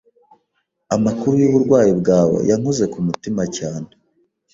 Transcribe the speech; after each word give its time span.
Amakuru 0.95 1.33
yuburwayi 1.41 1.91
bwawe 2.01 2.37
yankoze 2.49 2.83
ku 2.93 2.97
mutima 3.07 3.43
cyane 3.57 3.89